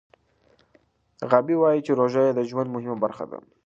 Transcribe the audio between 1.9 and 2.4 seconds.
روژه یې د